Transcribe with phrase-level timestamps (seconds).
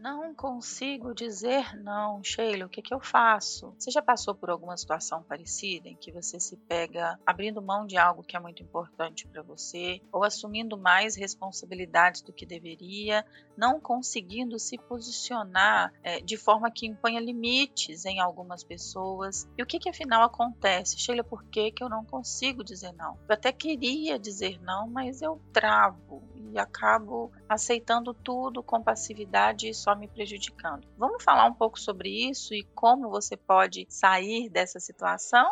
[0.00, 3.74] Não consigo dizer não, Sheila, o que, que eu faço?
[3.78, 7.98] Você já passou por alguma situação parecida em que você se pega abrindo mão de
[7.98, 13.78] algo que é muito importante para você, ou assumindo mais responsabilidades do que deveria, não
[13.78, 19.46] conseguindo se posicionar é, de forma que imponha limites em algumas pessoas?
[19.58, 20.98] E o que, que afinal acontece?
[20.98, 23.18] Sheila, por que, que eu não consigo dizer não?
[23.28, 26.22] Eu até queria dizer não, mas eu travo
[26.52, 30.86] e acabo aceitando tudo com passividade e só me prejudicando.
[30.96, 35.50] Vamos falar um pouco sobre isso e como você pode sair dessa situação?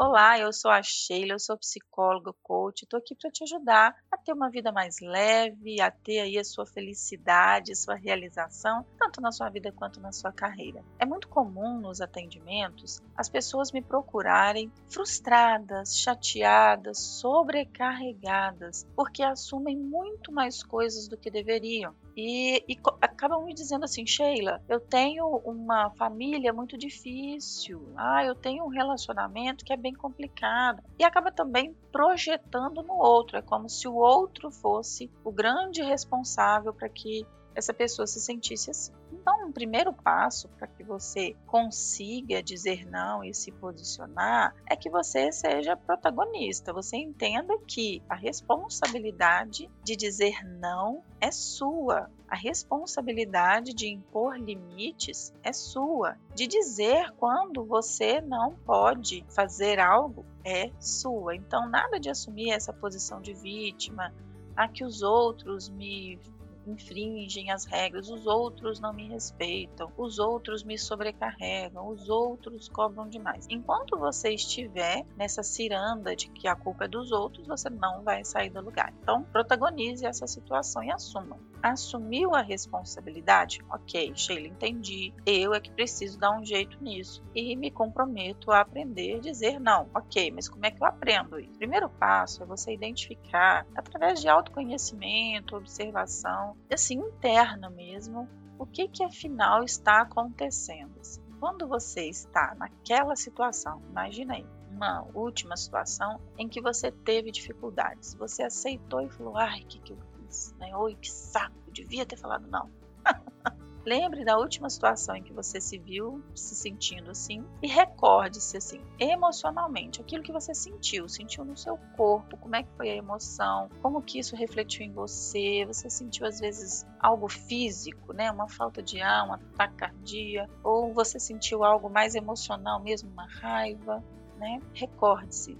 [0.00, 4.16] Olá, eu sou a Sheila, eu sou psicóloga, coach, estou aqui para te ajudar a
[4.16, 9.32] ter uma vida mais leve, a ter aí a sua felicidade, sua realização, tanto na
[9.32, 10.84] sua vida quanto na sua carreira.
[10.98, 20.30] É muito comum nos atendimentos as pessoas me procurarem frustradas, chateadas, sobrecarregadas, porque assumem muito
[20.30, 21.94] mais coisas do que deveriam.
[22.16, 28.34] E, e, acabam me dizendo assim, Sheila, eu tenho uma família muito difícil, ah, eu
[28.34, 30.82] tenho um relacionamento que é bem complicado.
[30.98, 36.74] E acaba também projetando no outro, é como se o outro fosse o grande responsável
[36.74, 37.24] para que
[37.58, 38.92] essa pessoa se sentisse assim.
[39.12, 44.88] Então, um primeiro passo para que você consiga dizer não e se posicionar é que
[44.88, 46.72] você seja protagonista.
[46.72, 52.08] Você entenda que a responsabilidade de dizer não é sua.
[52.28, 56.16] A responsabilidade de impor limites é sua.
[56.34, 61.34] De dizer quando você não pode fazer algo é sua.
[61.34, 64.14] Então, nada de assumir essa posição de vítima,
[64.54, 66.20] a que os outros me
[66.68, 73.08] infringem as regras, os outros não me respeitam, os outros me sobrecarregam, os outros cobram
[73.08, 73.46] demais.
[73.48, 78.24] Enquanto você estiver nessa ciranda de que a culpa é dos outros, você não vai
[78.24, 78.92] sair do lugar.
[79.02, 81.38] Então, protagonize essa situação e assuma.
[81.62, 83.58] Assumiu a responsabilidade?
[83.70, 85.12] Ok, Sheila, entendi.
[85.26, 89.58] Eu é que preciso dar um jeito nisso e me comprometo a aprender a dizer
[89.58, 89.88] não.
[89.94, 91.54] Ok, mas como é que eu aprendo isso?
[91.54, 98.28] O primeiro passo é você identificar, através de autoconhecimento, observação, assim, interna mesmo,
[98.58, 101.00] o que que afinal está acontecendo.
[101.38, 108.14] Quando você está naquela situação, imagina aí, uma última situação em que você teve dificuldades,
[108.14, 110.54] você aceitou e falou, ai, o que que eu fiz?
[110.58, 110.74] Né?
[110.76, 112.70] Oi, que saco, devia ter falado não.
[113.88, 118.82] Lembre da última situação em que você se viu se sentindo assim e recorde-se assim,
[118.98, 123.70] emocionalmente, aquilo que você sentiu, sentiu no seu corpo, como é que foi a emoção,
[123.80, 128.82] como que isso refletiu em você, você sentiu às vezes algo físico, né, uma falta
[128.82, 134.04] de ar, uma taquicardia, ou você sentiu algo mais emocional mesmo, uma raiva,
[134.38, 134.60] né?
[134.72, 135.58] Recorde-se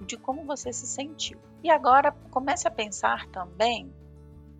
[0.00, 1.38] de como você se sentiu.
[1.62, 3.92] E agora comece a pensar também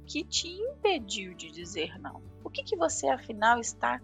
[0.07, 2.23] que te impediu de dizer não.
[2.43, 4.01] O que, que você afinal está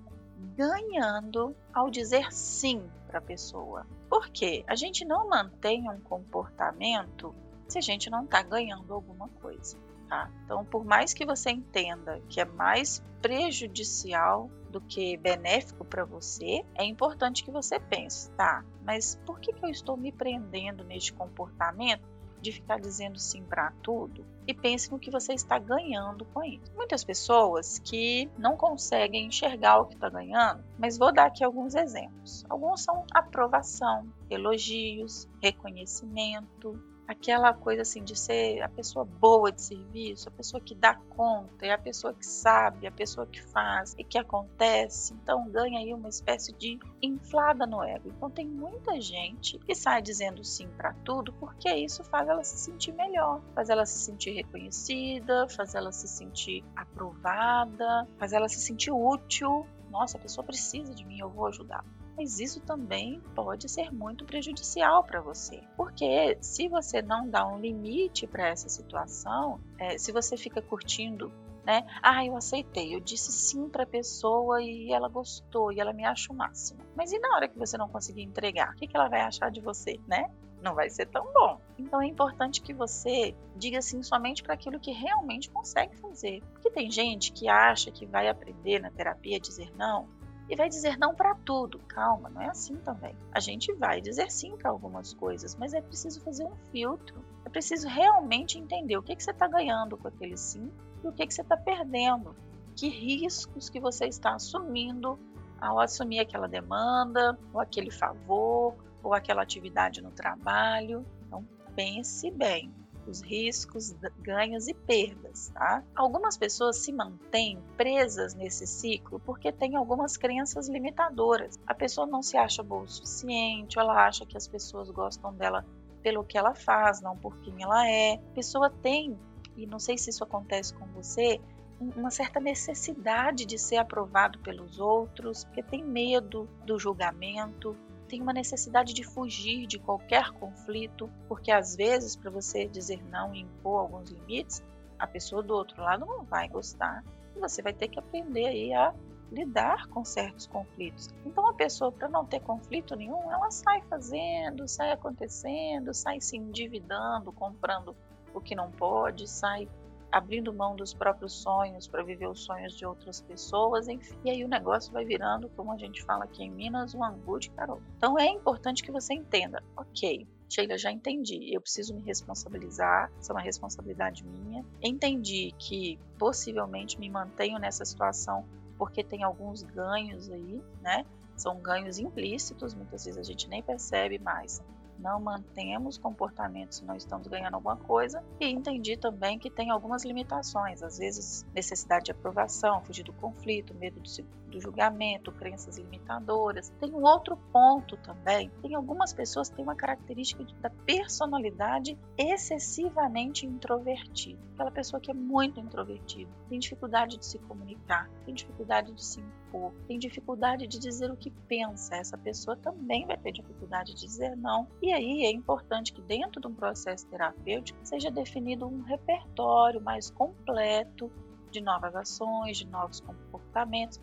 [0.56, 3.86] ganhando ao dizer sim para a pessoa?
[4.08, 7.34] Porque a gente não mantém um comportamento
[7.68, 9.78] se a gente não está ganhando alguma coisa.
[10.08, 10.30] Tá?
[10.44, 16.64] Então, por mais que você entenda que é mais prejudicial do que benéfico para você,
[16.74, 18.64] é importante que você pense, tá?
[18.82, 22.02] Mas por que, que eu estou me prendendo neste comportamento
[22.40, 26.70] de ficar dizendo sim para tudo e pense no que você está ganhando com isso.
[26.74, 31.74] Muitas pessoas que não conseguem enxergar o que está ganhando, mas vou dar aqui alguns
[31.74, 32.44] exemplos.
[32.50, 40.28] Alguns são aprovação, elogios, reconhecimento, aquela coisa assim de ser a pessoa boa de serviço,
[40.28, 44.04] a pessoa que dá conta, é a pessoa que sabe, a pessoa que faz e
[44.04, 45.14] que acontece.
[45.14, 48.10] Então ganha aí uma espécie de inflada no ego.
[48.16, 52.56] Então tem muita gente que sai dizendo sim para tudo porque isso faz ela se
[52.58, 58.60] sentir melhor, faz ela se sentir reconhecida, faz ela se sentir aprovada, faz ela se
[58.60, 59.66] sentir útil.
[59.90, 61.84] Nossa, a pessoa precisa de mim, eu vou ajudar
[62.16, 65.62] mas isso também pode ser muito prejudicial para você.
[65.76, 71.32] Porque se você não dá um limite para essa situação, é, se você fica curtindo
[71.64, 71.86] né?
[72.02, 76.04] Ah, eu aceitei, eu disse sim para a pessoa e ela gostou e ela me
[76.04, 76.80] acha o máximo.
[76.94, 79.50] Mas e na hora que você não conseguir entregar, o que, que ela vai achar
[79.50, 80.30] de você, né?
[80.62, 81.58] Não vai ser tão bom.
[81.78, 86.42] Então é importante que você diga sim somente para aquilo que realmente consegue fazer.
[86.52, 90.06] Porque tem gente que acha que vai aprender na terapia a dizer não
[90.48, 91.78] e vai dizer não para tudo.
[91.88, 93.16] Calma, não é assim também.
[93.32, 97.24] A gente vai dizer sim para algumas coisas, mas é preciso fazer um filtro.
[97.44, 100.70] É preciso realmente entender o que, que você está ganhando com aquele sim
[101.02, 102.34] e o que, que você está perdendo.
[102.76, 105.18] Que riscos que você está assumindo
[105.60, 111.06] ao assumir aquela demanda, ou aquele favor, ou aquela atividade no trabalho.
[111.26, 112.70] Então pense bem.
[113.06, 115.82] Os riscos, ganhos e perdas, tá?
[115.94, 121.58] Algumas pessoas se mantêm presas nesse ciclo porque tem algumas crenças limitadoras.
[121.66, 125.64] A pessoa não se acha boa o suficiente, ela acha que as pessoas gostam dela
[126.02, 128.14] pelo que ela faz, não por quem ela é.
[128.14, 129.18] A pessoa tem,
[129.56, 131.40] e não sei se isso acontece com você,
[131.80, 137.76] uma certa necessidade de ser aprovado pelos outros, porque tem medo do julgamento,
[138.08, 143.34] tem uma necessidade de fugir de qualquer conflito, porque às vezes para você dizer não
[143.34, 144.62] e impor alguns limites,
[144.98, 147.04] a pessoa do outro lado não vai gostar
[147.36, 148.94] e você vai ter que aprender aí a
[149.32, 151.08] lidar com certos conflitos.
[151.26, 156.36] Então a pessoa para não ter conflito nenhum, ela sai fazendo, sai acontecendo, sai se
[156.36, 157.96] endividando, comprando
[158.32, 159.68] o que não pode, sai
[160.14, 164.14] abrindo mão dos próprios sonhos para viver os sonhos de outras pessoas, enfim.
[164.24, 167.40] E aí o negócio vai virando, como a gente fala aqui em Minas, um angu
[167.40, 167.82] de carol.
[167.96, 173.32] Então é importante que você entenda, ok, Sheila, já entendi, eu preciso me responsabilizar, isso
[173.32, 174.64] é uma responsabilidade minha.
[174.80, 178.44] Entendi que possivelmente me mantenho nessa situação
[178.78, 181.04] porque tem alguns ganhos aí, né?
[181.36, 184.62] São ganhos implícitos, muitas vezes a gente nem percebe mais
[184.98, 188.22] não mantemos comportamentos se não estamos ganhando alguma coisa.
[188.40, 193.74] E entendi também que tem algumas limitações, às vezes necessidade de aprovação, fugir do conflito,
[193.74, 194.08] medo do,
[194.54, 196.72] do julgamento, crenças limitadoras.
[196.80, 198.50] Tem um outro ponto também.
[198.62, 204.40] Tem algumas pessoas que têm uma característica da personalidade excessivamente introvertida.
[204.54, 209.20] Aquela pessoa que é muito introvertida, tem dificuldade de se comunicar, tem dificuldade de se
[209.20, 211.96] impor, tem dificuldade de dizer o que pensa.
[211.96, 214.68] Essa pessoa também vai ter dificuldade de dizer não.
[214.80, 220.10] E aí é importante que dentro de um processo terapêutico seja definido um repertório mais
[220.10, 221.10] completo
[221.50, 223.43] de novas ações, de novos comportamentos.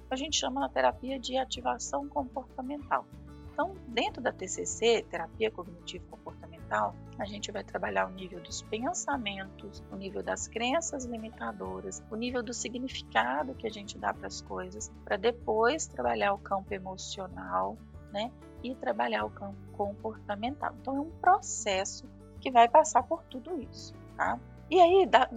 [0.09, 3.05] A gente chama na terapia de ativação comportamental.
[3.51, 9.83] Então, dentro da TCC, terapia cognitivo comportamental, a gente vai trabalhar o nível dos pensamentos,
[9.91, 14.41] o nível das crenças limitadoras, o nível do significado que a gente dá para as
[14.41, 17.77] coisas, para depois trabalhar o campo emocional,
[18.11, 18.31] né?
[18.63, 20.73] E trabalhar o campo comportamental.
[20.79, 22.05] Então, é um processo
[22.39, 24.39] que vai passar por tudo isso, tá?
[24.71, 25.29] E aí, da,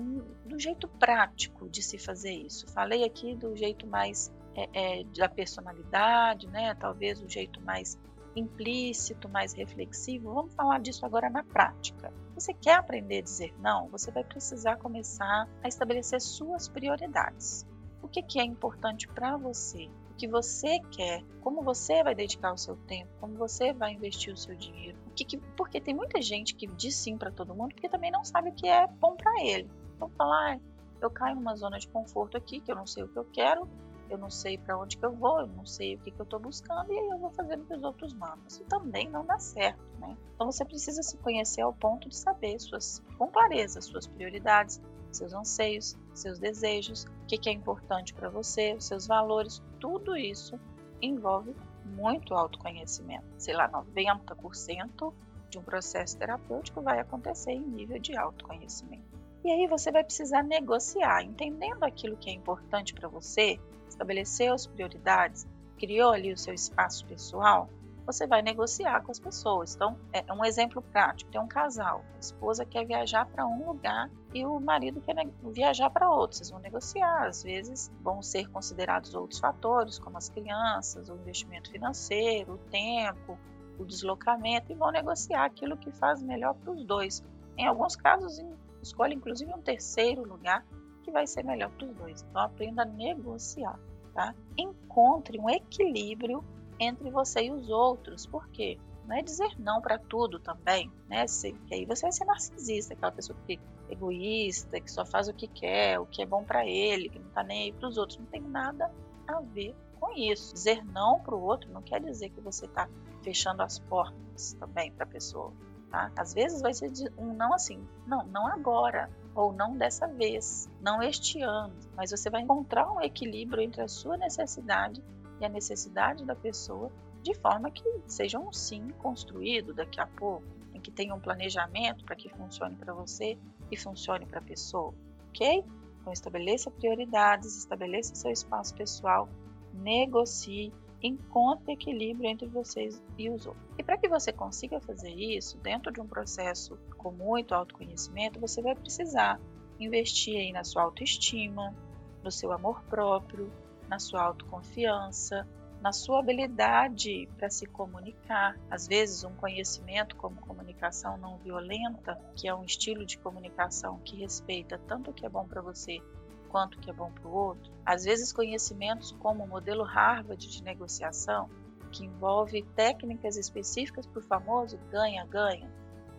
[0.46, 5.28] do jeito prático de se fazer isso, falei aqui do jeito mais é, é, da
[5.28, 6.72] personalidade, né?
[6.76, 7.98] Talvez o jeito mais
[8.36, 10.32] implícito, mais reflexivo.
[10.32, 12.12] Vamos falar disso agora na prática.
[12.36, 13.88] Você quer aprender a dizer não?
[13.88, 17.66] Você vai precisar começar a estabelecer suas prioridades.
[18.00, 19.90] O que, que é importante para você?
[20.14, 21.22] O que você quer?
[21.40, 23.11] Como você vai dedicar o seu tempo?
[23.20, 24.96] Como você vai investir o seu dinheiro?
[25.14, 28.25] que, que, porque tem muita gente que diz sim para todo mundo porque também não
[28.25, 29.70] sabe o que é bom para ele.
[29.96, 30.61] Então falar,
[31.00, 33.69] eu caio numa zona de conforto aqui que eu não sei o que eu quero,
[34.11, 36.25] eu não sei para onde que eu vou, eu não sei o que, que eu
[36.25, 38.43] estou buscando e aí eu vou fazendo o que os outros mandam.
[38.49, 40.17] Isso também não dá certo, né?
[40.34, 44.81] Então você precisa se conhecer ao ponto de saber suas, com clareza, suas prioridades,
[45.16, 50.58] seus anseios, seus desejos, o que, é importante para você, os seus valores, tudo isso
[51.00, 53.26] envolve muito autoconhecimento.
[53.38, 55.12] Sei lá, 90%
[55.50, 59.05] de um processo terapêutico vai acontecer em nível de autoconhecimento.
[59.44, 64.67] E aí você vai precisar negociar, entendendo aquilo que é importante para você, estabeleceu as
[64.67, 65.46] prioridades,
[65.78, 67.69] criou ali o seu espaço pessoal,
[68.06, 69.74] você vai negociar com as pessoas.
[69.74, 74.10] Então, é um exemplo prático: tem um casal, a esposa quer viajar para um lugar
[74.32, 75.14] e o marido quer
[75.52, 76.36] viajar para outro.
[76.36, 77.26] Vocês vão negociar.
[77.26, 83.38] Às vezes vão ser considerados outros fatores, como as crianças, o investimento financeiro, o tempo,
[83.79, 87.24] o deslocamento, e vão negociar aquilo que faz melhor para os dois.
[87.56, 88.43] Em alguns casos,
[88.82, 90.64] escolhe inclusive um terceiro lugar
[91.02, 92.26] que vai ser melhor para os dois.
[92.29, 93.79] Então, aprenda a negociar.
[94.14, 94.32] Tá?
[94.56, 96.44] Encontre um equilíbrio
[96.78, 98.26] entre você e os outros.
[98.26, 98.78] Por quê?
[99.06, 101.26] Não é dizer não para tudo também, né?
[101.26, 105.28] Se, que aí você vai ser narcisista, aquela pessoa que é egoísta, que só faz
[105.28, 107.88] o que quer, o que é bom para ele, que não tá nem aí para
[107.88, 108.19] os outros.
[108.19, 108.90] Não tem nada
[109.26, 110.54] a ver com isso.
[110.54, 112.88] Dizer não para o outro não quer dizer que você está
[113.22, 115.52] fechando as portas também para a pessoa.
[115.90, 116.10] Tá?
[116.16, 121.02] Às vezes vai ser um não assim, não, não agora, ou não dessa vez, não
[121.02, 125.02] este ano, mas você vai encontrar um equilíbrio entre a sua necessidade
[125.41, 126.91] e a necessidade da pessoa,
[127.22, 132.05] de forma que seja um sim construído daqui a pouco, em que tenha um planejamento
[132.05, 133.38] para que funcione para você
[133.70, 134.94] e funcione para a pessoa,
[135.29, 135.64] ok?
[136.00, 139.29] Então estabeleça prioridades, estabeleça seu espaço pessoal,
[139.72, 140.72] negocie,
[141.03, 143.64] encontre equilíbrio entre vocês e os outros.
[143.79, 148.62] E para que você consiga fazer isso dentro de um processo com muito autoconhecimento, você
[148.62, 149.41] vai precisar
[149.79, 151.74] investir aí na sua autoestima,
[152.22, 153.53] no seu amor próprio,
[153.88, 155.46] na sua autoconfiança,
[155.81, 158.58] na sua habilidade para se comunicar.
[158.70, 164.17] Às vezes, um conhecimento como comunicação não violenta, que é um estilo de comunicação que
[164.17, 166.00] respeita tanto o que é bom para você
[166.48, 167.70] quanto o que é bom para o outro.
[167.84, 171.50] Às vezes, conhecimentos como o modelo Harvard de negociação,
[171.91, 175.69] que envolve técnicas específicas para o famoso ganha-ganha.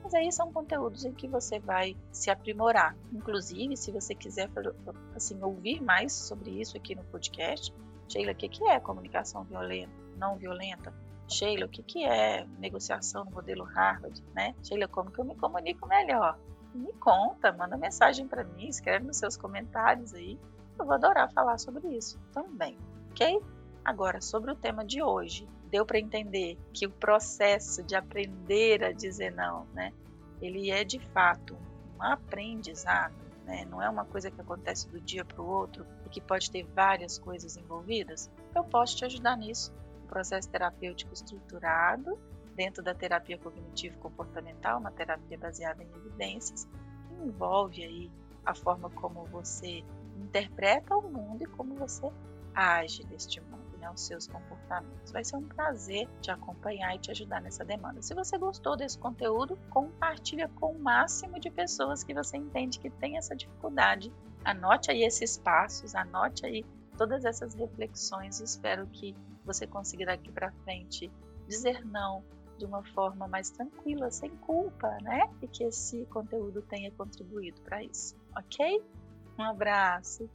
[0.05, 2.95] Mas aí são conteúdos em que você vai se aprimorar.
[3.12, 4.51] Inclusive, se você quiser
[5.15, 7.74] assim, ouvir mais sobre isso aqui no podcast,
[8.07, 10.93] Sheila, o que, é comunicação violenta, não violenta?
[11.27, 14.24] Sheila, o que, que é negociação no modelo Harvard?
[14.35, 14.53] Né?
[14.62, 16.38] Sheila, como que eu me comunico melhor?
[16.75, 20.39] Me conta, manda mensagem para mim, escreve nos seus comentários aí.
[20.77, 22.77] Eu vou adorar falar sobre isso também,
[23.09, 23.41] ok?
[23.86, 28.92] Agora, sobre o tema de hoje, deu para entender que o processo de aprender a
[28.92, 29.94] dizer não, né?
[30.42, 31.56] Ele é de fato
[31.98, 33.65] um aprendizado né?
[33.65, 36.63] não é uma coisa que acontece do dia para o outro e que pode ter
[36.63, 39.72] várias coisas envolvidas, eu posso te ajudar nisso.
[40.04, 42.18] Um processo terapêutico estruturado
[42.56, 46.65] dentro da terapia cognitivo-comportamental, uma terapia baseada em evidências,
[47.08, 48.12] que envolve aí
[48.46, 49.84] a forma como você
[50.18, 52.12] interpreta o mundo e como você
[52.54, 53.54] age neste mundo
[53.86, 55.12] né, os seus comportamentos.
[55.12, 58.01] Vai ser um prazer te acompanhar e te ajudar nessa demanda.
[58.01, 62.89] Se você gostou desse conteúdo, compartilha com o máximo de pessoas que você entende que
[62.89, 64.12] tem essa dificuldade.
[64.44, 66.65] Anote aí esses passos, anote aí
[66.98, 71.12] todas essas reflexões espero que você consiga daqui para frente
[71.48, 72.24] dizer não
[72.58, 75.30] de uma forma mais tranquila, sem culpa, né?
[75.42, 78.82] E que esse conteúdo tenha contribuído para isso, ok?
[79.38, 80.30] Um abraço.